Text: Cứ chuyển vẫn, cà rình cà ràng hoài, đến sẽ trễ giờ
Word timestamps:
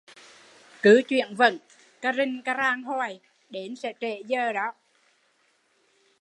Cứ 0.81 1.01
chuyển 1.07 1.35
vẫn, 1.35 1.57
cà 2.01 2.13
rình 2.13 2.41
cà 2.45 2.53
ràng 2.53 2.83
hoài, 2.83 3.19
đến 3.49 3.75
sẽ 3.75 3.93
trễ 3.99 4.21
giờ 4.27 4.53